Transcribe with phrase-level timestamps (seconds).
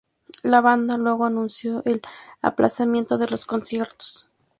[0.41, 2.01] La banda luego anunció el
[2.41, 4.27] aplazamiento de los conciertos.